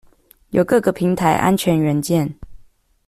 [0.49, 2.33] 有各個平台安全元件